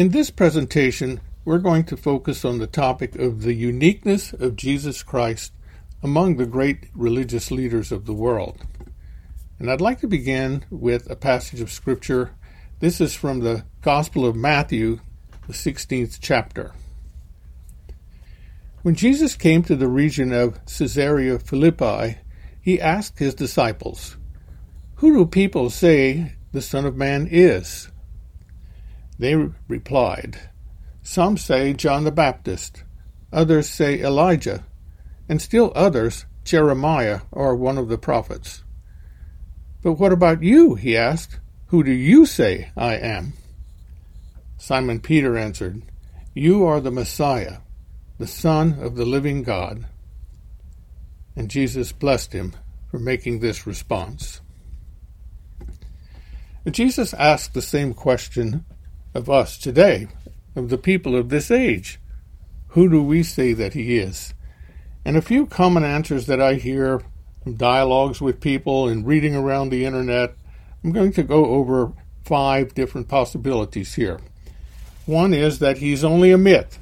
[0.00, 5.02] In this presentation, we're going to focus on the topic of the uniqueness of Jesus
[5.02, 5.52] Christ
[6.02, 8.64] among the great religious leaders of the world.
[9.58, 12.30] And I'd like to begin with a passage of Scripture.
[12.78, 15.00] This is from the Gospel of Matthew,
[15.46, 16.72] the 16th chapter.
[18.80, 22.16] When Jesus came to the region of Caesarea Philippi,
[22.58, 24.16] he asked his disciples,
[24.94, 27.90] Who do people say the Son of Man is?
[29.20, 29.36] They
[29.68, 30.38] replied,
[31.02, 32.84] Some say John the Baptist,
[33.30, 34.64] others say Elijah,
[35.28, 38.64] and still others Jeremiah or one of the prophets.
[39.82, 40.74] But what about you?
[40.74, 41.38] he asked.
[41.66, 43.34] Who do you say I am?
[44.56, 45.82] Simon Peter answered,
[46.32, 47.58] You are the Messiah
[48.16, 49.84] the Son of the living God.
[51.36, 52.54] And Jesus blessed him
[52.90, 54.40] for making this response.
[56.70, 58.64] Jesus asked the same question
[59.14, 60.08] of us today,
[60.54, 61.98] of the people of this age.
[62.68, 64.34] Who do we say that he is?
[65.04, 67.02] And a few common answers that I hear
[67.42, 70.34] from dialogues with people and reading around the internet,
[70.84, 71.92] I'm going to go over
[72.24, 74.20] five different possibilities here.
[75.06, 76.78] One is that he's only a myth,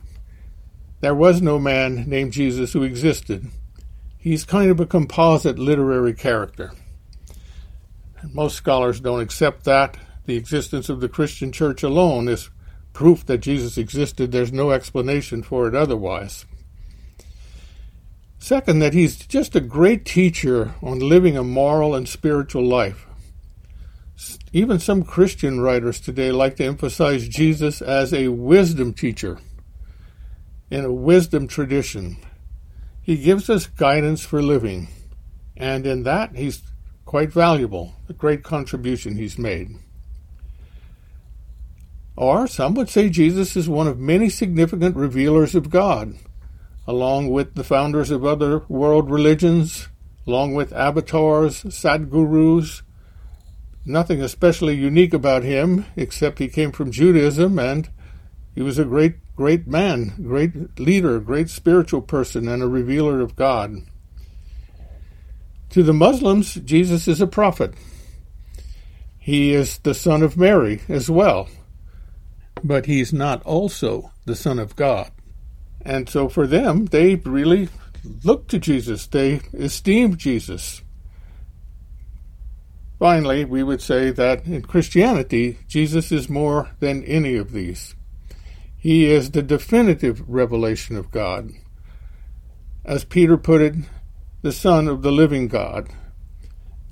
[1.01, 3.49] there was no man named Jesus who existed.
[4.19, 6.73] He's kind of a composite literary character.
[8.33, 9.97] Most scholars don't accept that.
[10.29, 12.51] The existence of the Christian church alone is
[12.93, 14.31] proof that Jesus existed.
[14.31, 16.45] There's no explanation for it otherwise.
[18.39, 23.07] Second, that he's just a great teacher on living a moral and spiritual life.
[24.53, 29.39] Even some Christian writers today like to emphasize Jesus as a wisdom teacher
[30.71, 32.19] in a wisdom tradition.
[33.01, 34.89] He gives us guidance for living,
[35.57, 36.61] and in that he's
[37.07, 39.71] quite valuable, a great contribution he's made.
[42.19, 46.17] Or some would say Jesus is one of many significant revealers of God,
[46.85, 49.89] along with the founders of other world religions,
[50.27, 52.83] along with avatars, sadgurus.
[53.87, 57.89] Nothing especially unique about him, except he came from Judaism and
[58.53, 63.37] he was a great great man, great leader, great spiritual person, and a revealer of
[63.37, 63.77] God.
[65.71, 67.75] To the Muslims, Jesus is a prophet.
[69.21, 71.49] He is the son of Mary as well,
[72.63, 75.11] but he's not also the son of God.
[75.83, 77.69] And so for them, they really
[78.25, 80.83] look to Jesus, they esteem Jesus.
[82.99, 87.95] Finally, we would say that in Christianity, Jesus is more than any of these.
[88.77, 91.51] He is the definitive revelation of God.
[92.85, 93.75] As Peter put it,
[94.43, 95.89] the Son of the living God,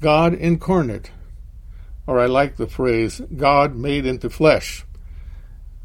[0.01, 1.11] God incarnate,
[2.07, 4.85] or I like the phrase, God made into flesh.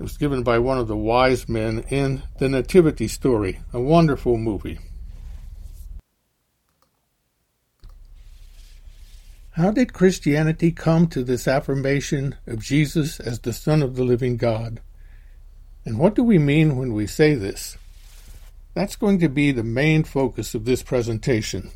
[0.02, 4.36] It was given by one of the wise men in the Nativity story, a wonderful
[4.36, 4.80] movie.
[9.52, 14.38] How did Christianity come to this affirmation of Jesus as the Son of the living
[14.38, 14.82] God?
[15.86, 17.78] And what do we mean when we say this?
[18.74, 21.70] That's going to be the main focus of this presentation.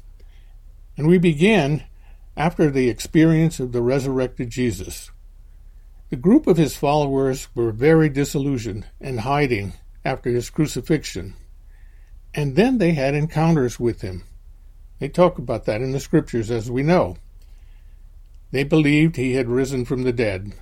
[0.97, 1.84] And we begin
[2.36, 5.12] after the experience of the resurrected Jesus.
[6.12, 9.74] The group of his followers were very disillusioned and hiding
[10.04, 11.34] after his crucifixion.
[12.34, 14.24] And then they had encounters with him.
[15.00, 17.18] They talk about that in the scriptures, as we know.
[18.52, 20.54] They believed he had risen from the dead.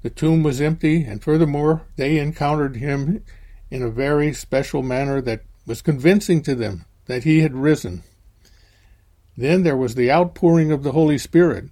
[0.00, 3.22] The tomb was empty, and furthermore, they encountered him
[3.70, 8.02] in a very special manner that was convincing to them that he had risen.
[9.36, 11.66] Then there was the outpouring of the Holy Spirit,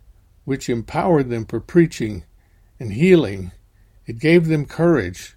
[0.45, 2.25] which empowered them for preaching
[2.79, 3.53] and healing.
[4.07, 5.37] It gave them courage.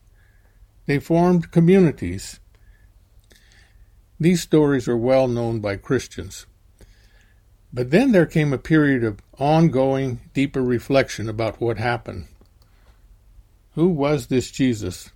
[0.85, 2.39] They formed communities.
[4.19, 6.45] These stories are well known by Christians.
[7.71, 12.27] But then there came a period of ongoing, deeper reflection about what happened.
[13.75, 15.11] Who was this Jesus?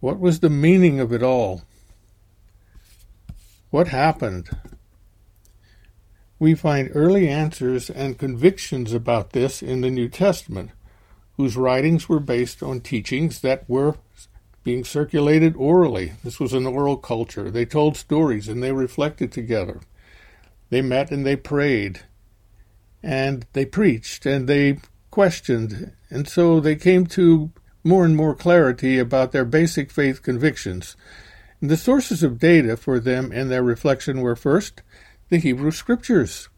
[0.00, 1.62] What was the meaning of it all?
[3.70, 4.48] What happened?
[6.38, 10.70] We find early answers and convictions about this in the New Testament,
[11.38, 13.96] whose writings were based on teachings that were
[14.64, 16.12] being circulated orally.
[16.22, 17.50] This was an oral culture.
[17.50, 19.80] They told stories and they reflected together.
[20.68, 22.00] They met and they prayed
[23.02, 24.80] and they preached and they
[25.10, 27.50] questioned, and so they came to
[27.84, 30.96] more and more clarity about their basic faith convictions.
[31.60, 34.82] And the sources of data for them and their reflection were first
[35.28, 36.48] the Hebrew Scriptures.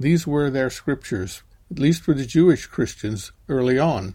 [0.00, 4.14] These were their scriptures, at least for the Jewish Christians early on.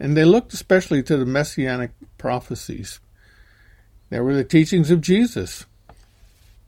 [0.00, 2.98] And they looked especially to the messianic prophecies.
[4.08, 5.66] There were the teachings of Jesus.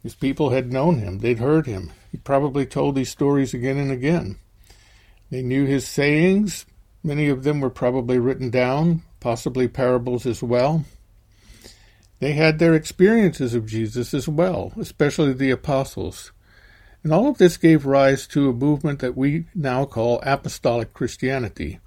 [0.02, 1.90] These people had known him, they'd heard him.
[2.11, 4.37] He probably told these stories again and again.
[5.31, 6.67] They knew his sayings.
[7.02, 10.84] Many of them were probably written down, possibly parables as well.
[12.20, 16.32] They had their experiences of Jesus as well, especially the apostles.
[17.02, 21.81] And all of this gave rise to a movement that we now call apostolic Christianity.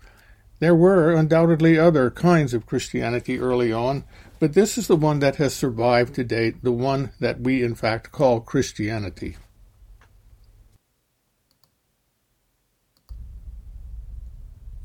[0.59, 4.05] There were undoubtedly other kinds of Christianity early on,
[4.39, 7.75] but this is the one that has survived to date, the one that we in
[7.75, 9.35] fact call Christianity.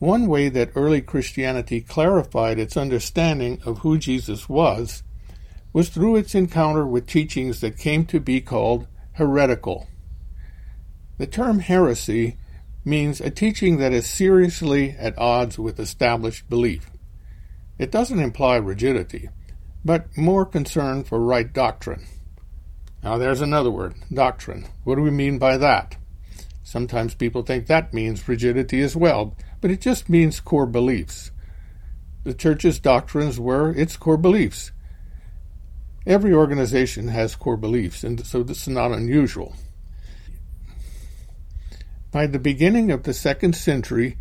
[0.01, 5.03] One way that early Christianity clarified its understanding of who Jesus was
[5.73, 9.89] was through its encounter with teachings that came to be called heretical.
[11.19, 12.39] The term heresy
[12.85, 16.91] means a teaching that is seriously at odds with established belief.
[17.79, 19.29] It doesn't imply rigidity,
[19.85, 22.07] but more concern for right doctrine.
[23.03, 24.67] Now, there's another word doctrine.
[24.85, 25.97] What do we mean by that?
[26.63, 31.31] Sometimes people think that means rigidity as well, but it just means core beliefs.
[32.25, 34.73] The church's doctrines were its core beliefs.
[36.07, 39.57] Every organization has core beliefs, and so this is not unusual.
[42.13, 44.17] By the beginning of the second century,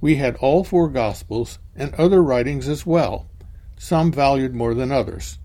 [0.00, 3.28] we had all four Gospels and other writings as well,
[3.76, 5.38] some valued more than others.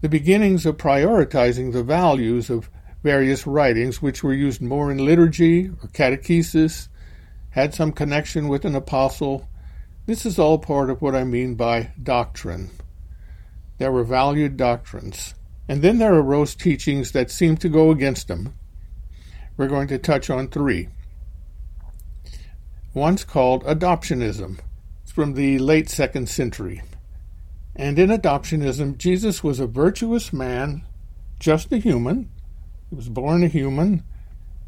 [0.00, 2.70] The beginnings of prioritizing the values of
[3.02, 6.88] various writings which were used more in liturgy or catechesis,
[7.50, 9.48] had some connection with an apostle.
[10.06, 12.70] This is all part of what I mean by doctrine.
[13.78, 15.34] There were valued doctrines,
[15.68, 18.54] and then there arose teachings that seemed to go against them.
[19.56, 20.88] We're going to touch on three
[22.94, 24.60] once called adoptionism.
[25.02, 26.82] It's from the late second century.
[27.76, 30.82] And in adoptionism, Jesus was a virtuous man,
[31.40, 32.30] just a human.
[32.88, 34.04] He was born a human,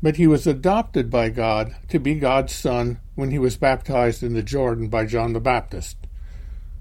[0.02, 4.34] but he was adopted by God to be God's son when he was baptized in
[4.34, 5.96] the Jordan by John the Baptist.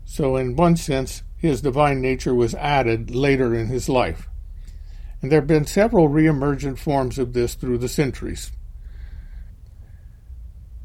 [0.04, 4.28] So, in one sense, his divine nature was added later in his life.
[5.22, 8.52] And there have been several re-emergent forms of this through the centuries.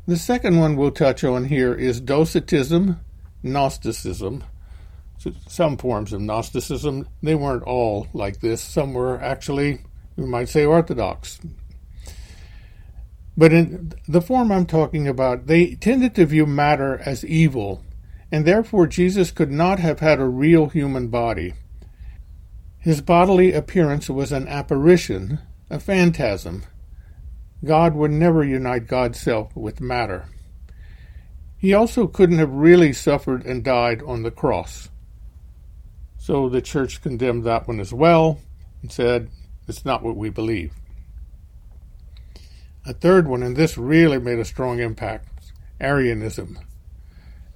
[0.07, 2.99] The second one we'll touch on here is Docetism,
[3.43, 4.45] Gnosticism.
[5.47, 8.63] Some forms of Gnosticism, they weren't all like this.
[8.63, 9.81] Some were actually,
[10.17, 11.39] we might say, Orthodox.
[13.37, 17.85] But in the form I'm talking about, they tended to view matter as evil,
[18.33, 21.55] and therefore Jesus could not have had a real human body.
[22.79, 25.39] His bodily appearance was an apparition,
[25.69, 26.65] a phantasm,
[27.65, 30.27] God would never unite God's self with matter.
[31.59, 34.89] He also couldn't have really suffered and died on the cross.
[36.17, 38.41] So the church condemned that one as well
[38.81, 39.31] and said,
[39.69, 40.73] it's not what we believe.
[42.87, 45.29] A third one, and this really made a strong impact
[45.81, 46.59] Arianism.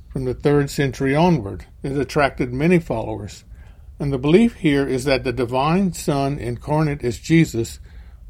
[0.08, 3.44] From the third century onward, it attracted many followers.
[3.98, 7.80] And the belief here is that the divine Son incarnate as Jesus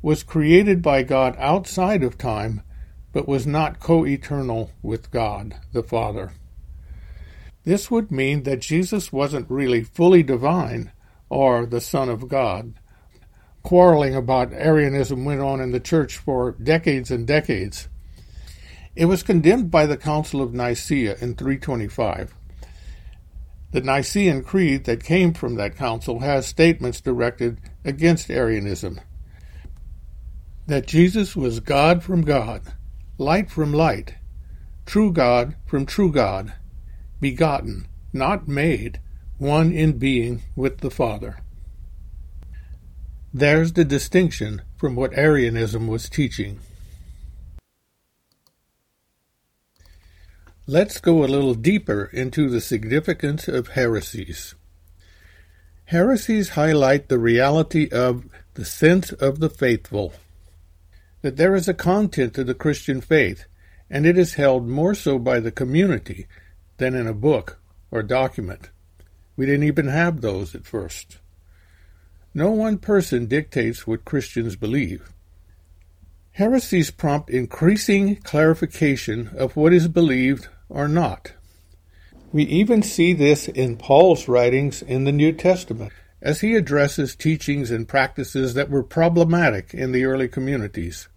[0.04, 2.60] was created by God outside of time,
[3.10, 6.34] but was not co eternal with God the Father.
[7.64, 10.92] This would mean that Jesus wasn't really fully divine
[11.30, 12.74] or the Son of God.
[13.62, 17.88] Quarreling about Arianism went on in the church for decades and decades.
[18.94, 22.34] It was condemned by the Council of Nicaea in 325.
[23.70, 29.00] The Nicene Creed that came from that council has statements directed against Arianism
[30.66, 32.62] that Jesus was God from God,
[33.18, 34.14] light from light,
[34.86, 36.54] true God from true God,
[37.20, 39.00] begotten, not made,
[39.38, 41.38] one in being with the Father.
[43.32, 46.60] There's the distinction from what Arianism was teaching.
[50.66, 54.54] Let's go a little deeper into the significance of heresies.
[55.86, 60.14] Heresies highlight the reality of the sense of the faithful
[61.24, 63.46] that there is a content to the Christian faith,
[63.88, 66.26] and it is held more so by the community
[66.76, 67.58] than in a book
[67.90, 68.68] or document.
[69.34, 71.20] We didn't even have those at first.
[72.34, 75.14] No one person dictates what Christians believe.
[76.32, 81.32] Heresies prompt increasing clarification of what is believed or not.
[82.32, 87.70] We even see this in Paul's writings in the New Testament as he addresses teachings
[87.70, 91.08] and practices that were problematic in the early communities.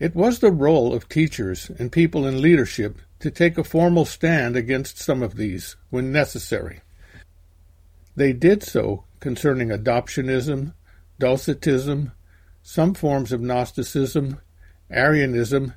[0.00, 4.56] It was the role of teachers and people in leadership to take a formal stand
[4.56, 6.80] against some of these when necessary.
[8.16, 10.72] They did so concerning adoptionism,
[11.18, 12.12] Docetism,
[12.62, 14.40] some forms of Gnosticism,
[14.90, 15.74] Arianism,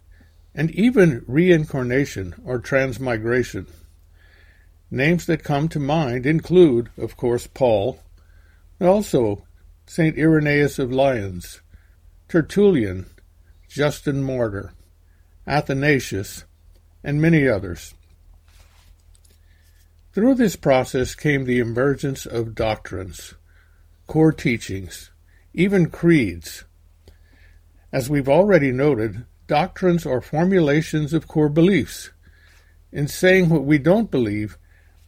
[0.56, 3.68] and even reincarnation or transmigration.
[4.90, 8.00] Names that come to mind include, of course, Paul,
[8.80, 9.46] and also
[9.86, 10.18] St.
[10.18, 11.60] Irenaeus of Lyons,
[12.30, 13.08] Tertullian,
[13.74, 14.72] Justin Martyr,
[15.48, 16.46] Athanasius,
[17.04, 17.96] and many others.
[20.14, 23.34] Through this process came the emergence of doctrines,
[24.06, 25.10] core teachings,
[25.56, 26.66] even creeds.
[27.92, 32.12] As we've already noted, doctrines are formulations of core beliefs.
[32.92, 34.60] In saying what we don't believe,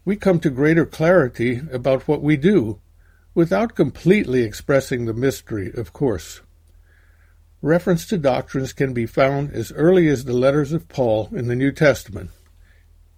[0.05, 2.81] we come to greater clarity about what we do,
[3.36, 6.41] without completely expressing the mystery, of course.
[7.65, 11.55] Reference to doctrines can be found as early as the letters of Paul in the
[11.55, 12.29] New Testament.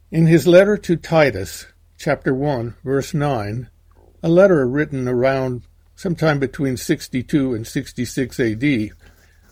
[0.09, 1.65] In his letter to Titus,
[1.97, 3.69] chapter 1, verse 9,
[4.23, 5.63] a letter written around
[5.97, 8.91] sometime between 62 and 66 AD,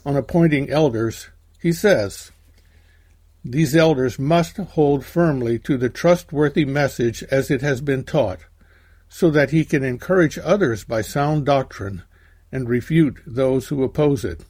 [0.05, 1.27] on appointing elders,
[1.59, 2.31] he says,
[3.43, 8.45] These elders must hold firmly to the trustworthy message as it has been taught,
[9.09, 12.03] so that he can encourage others by sound doctrine
[12.49, 14.45] and refute those who oppose it.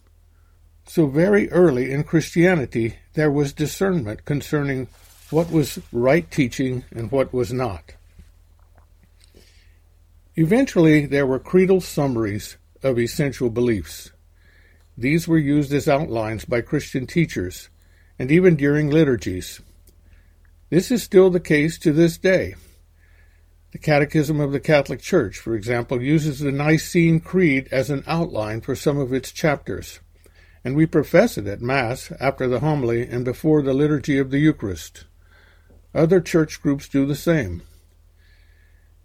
[0.87, 4.87] So, very early in Christianity, there was discernment concerning
[5.31, 7.93] what was right teaching and what was not.
[10.35, 14.11] Eventually, there were creedal summaries of essential beliefs.
[14.97, 17.69] These were used as outlines by Christian teachers,
[18.19, 19.61] and even during liturgies.
[20.69, 22.55] This is still the case to this day.
[23.71, 28.61] The Catechism of the Catholic Church, for example, uses the Nicene Creed as an outline
[28.61, 29.99] for some of its chapters,
[30.65, 34.39] and we profess it at Mass after the homily and before the liturgy of the
[34.39, 35.05] Eucharist.
[35.93, 37.61] Other church groups do the same.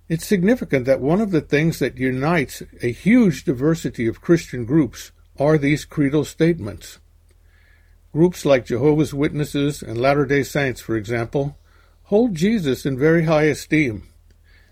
[0.09, 5.13] It's significant that one of the things that unites a huge diversity of Christian groups
[5.39, 6.99] are these creedal statements.
[8.11, 11.59] Groups like Jehovah's Witnesses and Latter day Saints, for example,
[12.05, 14.09] hold Jesus in very high esteem,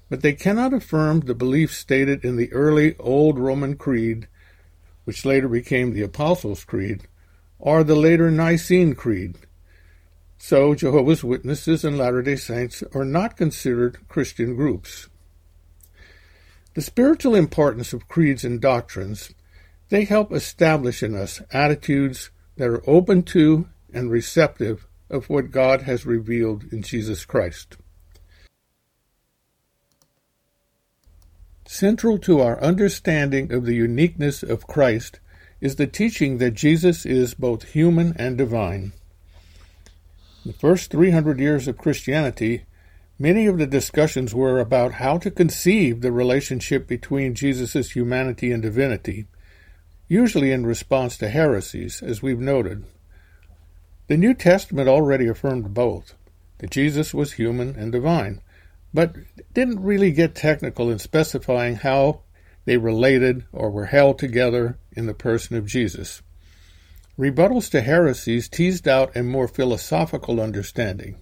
[0.09, 4.27] but they cannot affirm the beliefs stated in the early Old Roman Creed,
[5.09, 7.09] which later became the Apostles' Creed,
[7.59, 9.39] or the later Nicene Creed.
[10.37, 15.09] So, Jehovah's Witnesses and Latter day Saints are not considered Christian groups.
[16.75, 19.33] The spiritual importance of creeds and doctrines,
[19.89, 25.81] they help establish in us attitudes that are open to and receptive of what God
[25.85, 27.79] has revealed in Jesus Christ.
[31.71, 35.21] Central to our understanding of the uniqueness of Christ
[35.61, 38.95] is the teaching that Jesus is both human and divine.
[40.47, 42.65] The first 300 years of Christianity
[43.21, 48.63] Many of the discussions were about how to conceive the relationship between Jesus' humanity and
[48.63, 49.27] divinity,
[50.07, 52.85] usually in response to heresies, as we've noted.
[54.07, 56.15] The New Testament already affirmed both,
[56.59, 58.41] that Jesus was human and divine,
[58.93, 59.15] but
[59.53, 62.23] didn't really get technical in specifying how
[62.65, 66.23] they related or were held together in the person of Jesus.
[67.19, 71.17] Rebuttals to heresies teased out a more philosophical understanding.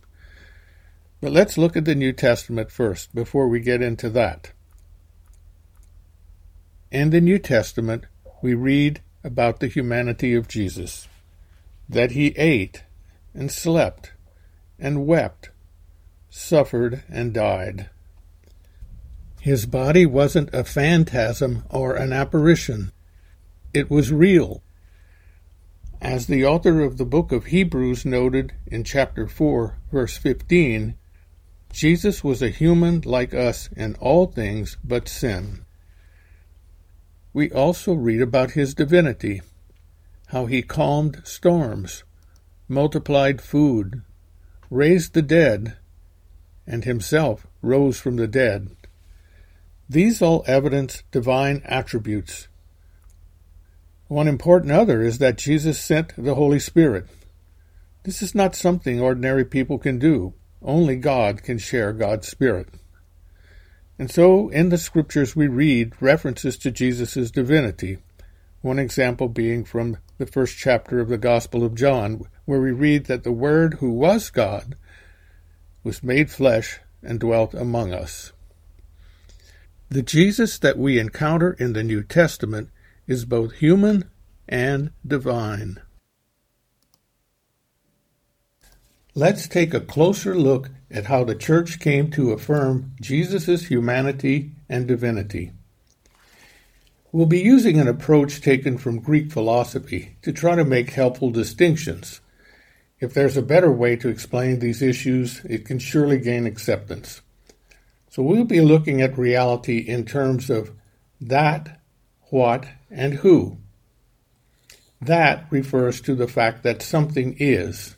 [1.20, 4.52] But let's look at the New Testament first before we get into that.
[6.90, 8.04] In the New Testament,
[8.42, 11.08] we read about the humanity of Jesus
[11.88, 12.85] that he ate
[13.35, 14.12] and slept
[14.78, 15.50] and wept,
[16.37, 17.88] suffered and died.
[19.40, 22.93] His body wasn't a phantasm or an apparition.
[23.73, 24.62] It was real.
[26.00, 30.95] As the author of the book of Hebrews noted in chapter 4, verse 15,
[31.73, 35.64] Jesus was a human like us in all things but sin.
[37.33, 39.40] We also read about his divinity,
[40.28, 42.05] how he calmed storms,
[42.69, 44.02] multiplied food,
[44.71, 45.76] raised the dead,
[46.66, 48.70] and himself rose from the dead.
[49.88, 52.49] These all evidence divine attributes.
[54.08, 57.06] One important other is that Jesus sent the Holy Spirit.
[58.02, 60.35] This is not something ordinary people can do.
[60.62, 62.68] Only God can share God's Spirit.
[63.99, 67.99] And so in the scriptures we read references to Jesus' divinity,
[68.61, 73.06] one example being from the first chapter of the Gospel of John, where we read
[73.06, 74.76] that the Word who was God
[75.87, 78.33] was made flesh and dwelt among us.
[79.88, 82.69] The Jesus that we encounter in the New Testament
[83.07, 84.11] is both human
[84.47, 85.81] and divine.
[89.16, 94.87] let's take a closer look at how the church came to affirm Jesus' humanity and
[94.87, 95.50] divinity.
[97.12, 102.21] We'll be using an approach taken from Greek philosophy to try to make helpful distinctions.
[102.99, 107.21] If there's a better way to explain these issues, it can surely gain acceptance.
[108.11, 110.71] So we'll be looking at reality in terms of
[111.21, 111.83] that,
[112.31, 113.59] what, and who.
[115.00, 117.97] That refers to the fact that something is.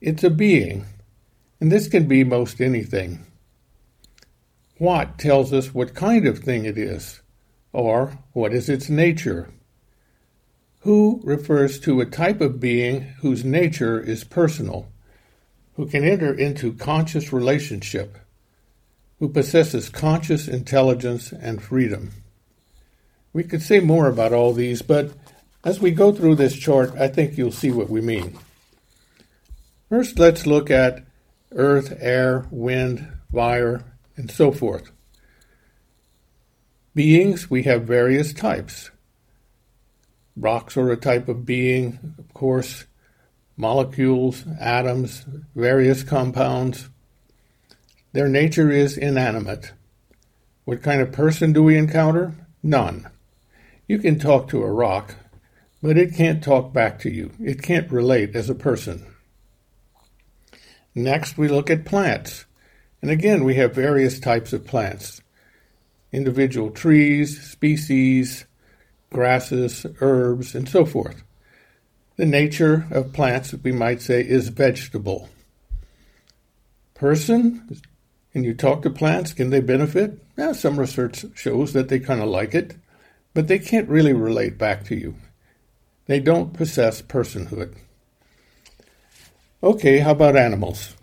[0.00, 0.86] It's a being,
[1.60, 3.24] and this can be most anything.
[4.78, 7.20] What tells us what kind of thing it is,
[7.72, 9.52] or what is its nature.
[10.80, 14.88] Who refers to a type of being whose nature is personal,
[15.74, 18.18] who can enter into conscious relationship,
[19.18, 22.12] who possesses conscious intelligence and freedom.
[23.32, 25.12] We could say more about all these, but
[25.64, 28.38] as we go through this chart, I think you'll see what we mean.
[29.88, 31.04] First, let's look at
[31.52, 33.84] earth, air, wind, fire,
[34.16, 34.90] and so forth.
[36.94, 38.90] Beings, we have various types.
[40.38, 42.84] Rocks are a type of being, of course,
[43.56, 45.26] molecules, atoms,
[45.56, 46.88] various compounds.
[48.12, 49.72] Their nature is inanimate.
[50.64, 52.34] What kind of person do we encounter?
[52.62, 53.08] None.
[53.88, 55.16] You can talk to a rock,
[55.82, 57.32] but it can't talk back to you.
[57.40, 59.06] It can't relate as a person.
[60.94, 62.44] Next, we look at plants.
[63.02, 65.20] And again, we have various types of plants
[66.12, 68.46] individual trees, species,
[69.10, 71.22] grasses, herbs, and so forth.
[72.16, 75.28] The nature of plants, we might say, is vegetable.
[76.94, 77.80] Person,
[78.32, 79.32] can you talk to plants?
[79.32, 80.20] Can they benefit?
[80.36, 82.76] Now, some research shows that they kind of like it,
[83.34, 85.14] but they can't really relate back to you.
[86.06, 87.74] They don't possess personhood.
[89.62, 90.94] Okay, how about animals?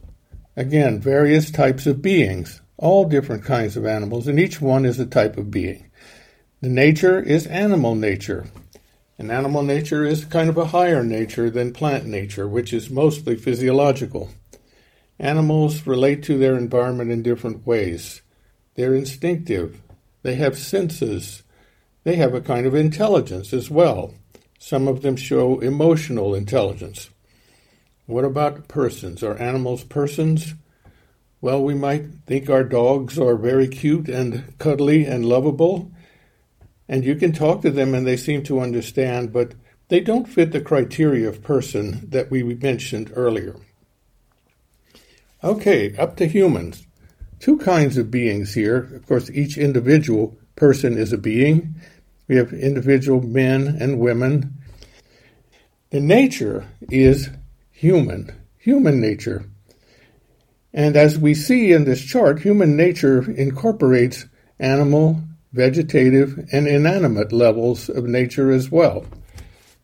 [0.57, 5.05] Again, various types of beings, all different kinds of animals, and each one is a
[5.05, 5.84] type of being.
[6.61, 8.47] The nature is animal nature.
[9.17, 13.35] And animal nature is kind of a higher nature than plant nature, which is mostly
[13.35, 14.29] physiological.
[15.19, 18.21] Animals relate to their environment in different ways.
[18.75, 19.81] They're instinctive.
[20.23, 21.43] They have senses.
[22.03, 24.13] They have a kind of intelligence as well.
[24.59, 27.09] Some of them show emotional intelligence.
[28.05, 29.23] What about persons?
[29.23, 30.53] Are animals persons?
[31.41, 35.91] Well, we might think our dogs are very cute and cuddly and lovable,
[36.87, 39.53] and you can talk to them and they seem to understand, but
[39.87, 43.55] they don't fit the criteria of person that we mentioned earlier.
[45.43, 46.87] Okay, up to humans.
[47.39, 48.77] Two kinds of beings here.
[48.95, 51.75] Of course, each individual person is a being,
[52.27, 54.55] we have individual men and women.
[55.91, 57.29] The nature is
[57.71, 59.45] human, human nature.
[60.73, 64.25] And as we see in this chart, human nature incorporates
[64.59, 65.21] animal,
[65.55, 69.05] vegetative, and inanimate levels of nature as well.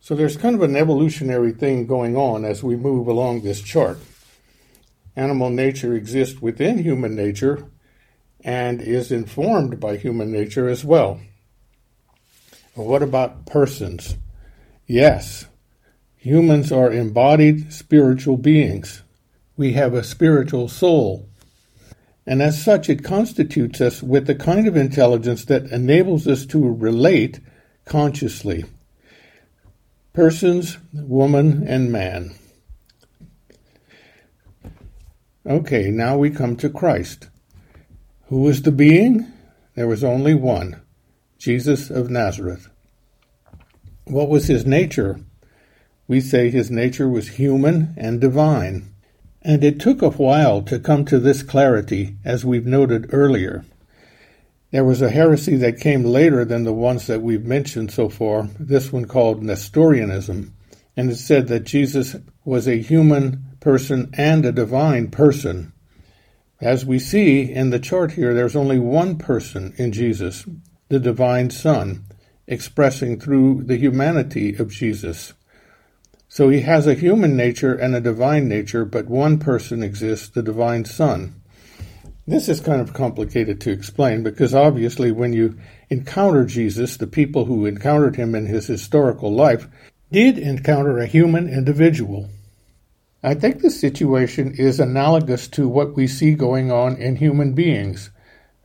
[0.00, 3.98] So there's kind of an evolutionary thing going on as we move along this chart.
[5.16, 7.64] Animal nature exists within human nature
[8.44, 11.20] and is informed by human nature as well.
[12.74, 14.16] What about persons?
[14.86, 15.46] Yes,
[16.16, 19.02] humans are embodied spiritual beings.
[19.56, 21.28] We have a spiritual soul.
[22.26, 26.72] And as such, it constitutes us with the kind of intelligence that enables us to
[26.72, 27.40] relate
[27.84, 28.64] consciously.
[30.12, 32.34] Persons, woman, and man.
[35.44, 37.28] Okay, now we come to Christ.
[38.26, 39.26] Who is the being?
[39.74, 40.80] There was only one
[41.38, 42.68] Jesus of Nazareth.
[44.04, 45.20] What was his nature?
[46.06, 48.91] We say his nature was human and divine.
[49.44, 53.64] And it took a while to come to this clarity, as we've noted earlier.
[54.70, 58.48] There was a heresy that came later than the ones that we've mentioned so far,
[58.58, 60.54] this one called Nestorianism,
[60.96, 65.72] and it said that Jesus was a human person and a divine person.
[66.60, 70.46] As we see in the chart here, there's only one person in Jesus,
[70.88, 72.04] the divine Son,
[72.46, 75.32] expressing through the humanity of Jesus.
[76.34, 80.42] So he has a human nature and a divine nature, but one person exists, the
[80.42, 81.34] divine Son.
[82.26, 85.58] This is kind of complicated to explain because obviously, when you
[85.90, 89.68] encounter Jesus, the people who encountered him in his historical life
[90.10, 92.30] did encounter a human individual.
[93.22, 98.08] I think the situation is analogous to what we see going on in human beings.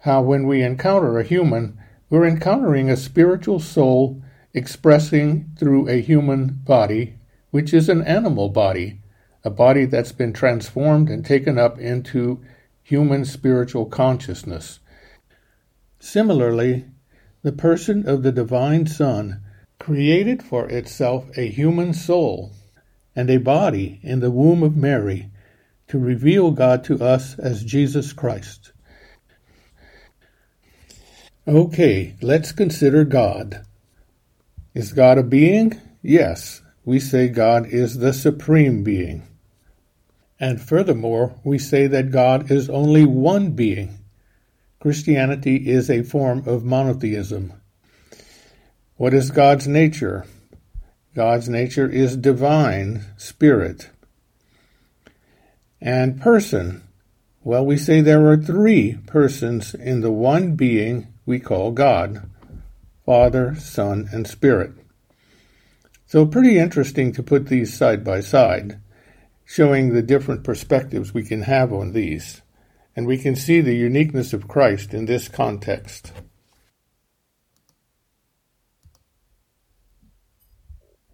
[0.03, 1.77] How, when we encounter a human,
[2.09, 7.16] we're encountering a spiritual soul expressing through a human body,
[7.57, 8.99] which is an animal body,
[9.43, 12.39] a body that's been transformed and taken up into
[12.83, 14.79] human spiritual consciousness.
[15.97, 16.85] Similarly,
[17.41, 19.41] the person of the Divine Son
[19.79, 22.51] created for itself a human soul
[23.15, 25.31] and a body in the womb of Mary
[25.87, 28.71] to reveal God to us as Jesus Christ.
[31.47, 33.65] Okay, let's consider God.
[34.75, 35.81] Is God a being?
[36.03, 39.27] Yes, we say God is the supreme being.
[40.39, 43.99] And furthermore, we say that God is only one being.
[44.79, 47.51] Christianity is a form of monotheism.
[48.95, 50.27] What is God's nature?
[51.13, 53.89] God's nature is divine, spirit.
[55.81, 56.83] And person.
[57.43, 62.29] Well, we say there are three persons in the one being we call God
[63.05, 64.71] Father, Son, and Spirit.
[66.09, 68.79] So, pretty interesting to put these side by side,
[69.43, 72.41] showing the different perspectives we can have on these.
[72.95, 76.13] And we can see the uniqueness of Christ in this context.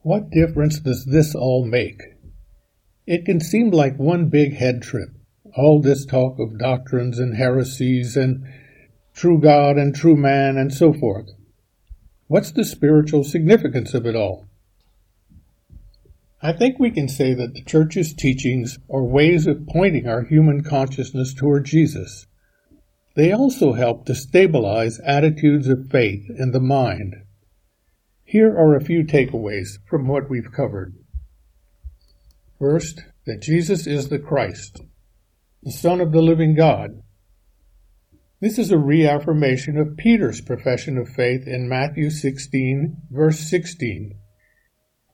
[0.04, 2.00] What difference does this all make?
[3.08, 5.10] It can seem like one big head trip.
[5.58, 8.46] All this talk of doctrines and heresies and
[9.16, 11.32] true God and true man and so forth.
[12.28, 14.50] What's the spiritual significance of it all?
[16.44, 20.62] I think we can say that the Church's teachings are ways of pointing our human
[20.62, 22.28] consciousness toward Jesus.
[23.16, 27.16] They also help to stabilize attitudes of faith in the mind.
[28.26, 30.94] Here are a few takeaways from what we've covered.
[32.60, 34.82] First, that Jesus is the Christ,
[35.62, 37.02] the Son of the living God,
[38.44, 44.20] this is a reaffirmation of Peter's profession of faith in Matthew 16, verse 16.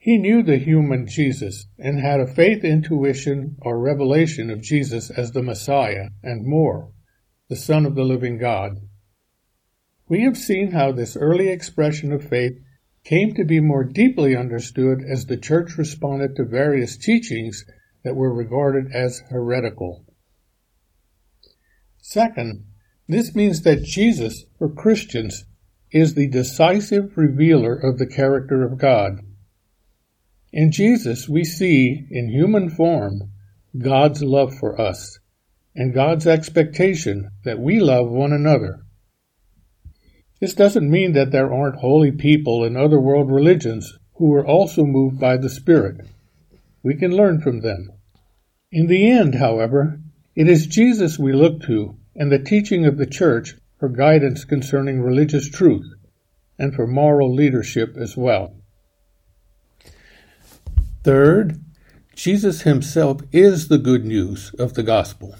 [0.01, 5.33] He knew the human Jesus and had a faith intuition or revelation of Jesus as
[5.33, 6.93] the Messiah and more,
[7.49, 8.77] the Son of the living God.
[10.07, 12.53] We have seen how this early expression of faith
[13.03, 17.65] came to be more deeply understood as the church responded to various teachings
[18.05, 20.05] that were regarded as heretical.
[21.97, 22.63] Second,
[23.09, 25.43] this means that Jesus, for Christians,
[25.91, 29.19] is the decisive revealer of the character of God.
[30.51, 33.31] In Jesus, we see, in human form,
[33.77, 35.19] God's love for us
[35.75, 38.79] and God's expectation that we love one another.
[40.39, 44.85] This doesn't mean that there aren't holy people in other world religions who are also
[44.85, 46.07] moved by the Spirit.
[46.81, 47.91] We can learn from them.
[48.71, 50.01] In the end, however,
[50.35, 55.01] it is Jesus we look to and the teaching of the Church for guidance concerning
[55.01, 55.93] religious truth
[56.57, 58.58] and for moral leadership as well.
[61.03, 61.63] Third,
[62.13, 65.35] Jesus himself is the good news of the gospel.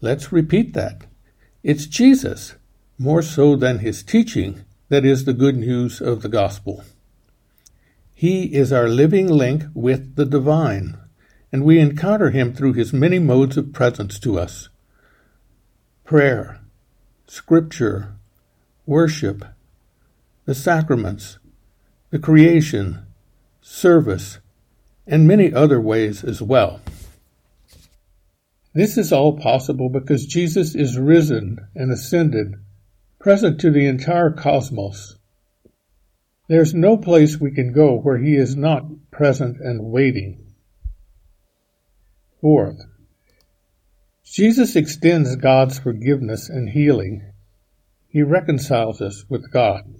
[0.00, 1.02] Let's repeat that.
[1.64, 2.54] It's Jesus,
[2.98, 6.84] more so than his teaching, that is the good news of the gospel.
[8.14, 10.96] He is our living link with the divine,
[11.50, 14.68] and we encounter him through his many modes of presence to us
[16.04, 16.60] prayer,
[17.26, 18.14] scripture,
[18.86, 19.44] worship,
[20.44, 21.38] the sacraments,
[22.10, 23.06] the creation,
[23.62, 24.38] service,
[25.06, 26.80] and many other ways as well.
[28.74, 32.54] This is all possible because Jesus is risen and ascended,
[33.18, 35.16] present to the entire cosmos.
[36.48, 40.54] There's no place we can go where he is not present and waiting.
[42.40, 42.82] Fourth,
[44.24, 47.32] Jesus extends God's forgiveness and healing.
[48.08, 49.94] He reconciles us with God.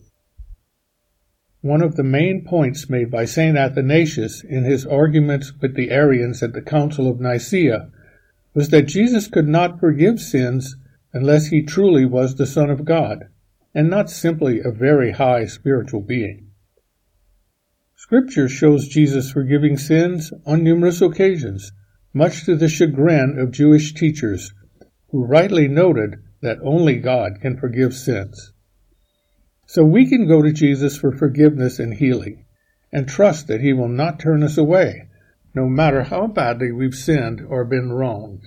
[1.63, 3.57] One of the main points made by St.
[3.57, 7.89] Athanasius in his arguments with the Arians at the Council of Nicaea
[8.53, 10.75] was that Jesus could not forgive sins
[11.13, 13.29] unless he truly was the Son of God,
[13.73, 16.49] and not simply a very high spiritual being.
[17.95, 21.71] Scripture shows Jesus forgiving sins on numerous occasions,
[22.13, 24.53] much to the chagrin of Jewish teachers
[25.11, 28.52] who rightly noted that only God can forgive sins.
[29.73, 32.45] So we can go to Jesus for forgiveness and healing
[32.93, 35.09] and trust that he will not turn us away,
[35.55, 38.45] no matter how badly we've sinned or been wronged.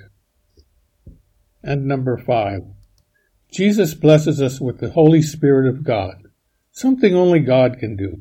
[1.63, 2.61] And number five,
[3.51, 6.27] Jesus blesses us with the Holy Spirit of God,
[6.71, 8.19] something only God can do.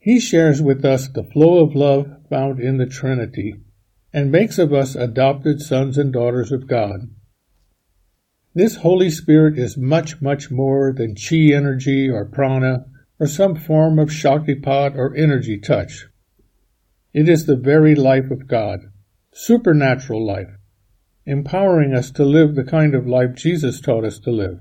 [0.00, 3.54] He shares with us the flow of love found in the Trinity
[4.12, 7.08] and makes of us adopted sons and daughters of God.
[8.58, 12.86] This Holy Spirit is much, much more than chi energy or prana
[13.20, 16.06] or some form of Shaktipat or energy touch.
[17.14, 18.80] It is the very life of God,
[19.32, 20.50] supernatural life,
[21.24, 24.58] empowering us to live the kind of life Jesus taught us to live.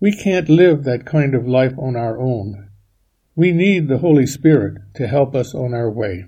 [0.00, 2.70] We can't live that kind of life on our own.
[3.36, 6.24] We need the Holy Spirit to help us on our way.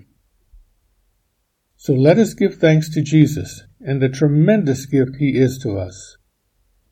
[1.77, 6.17] So let us give thanks to Jesus and the tremendous gift he is to us.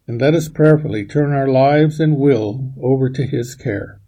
[0.08, 3.99] And let us prayerfully turn our lives and will over to his care.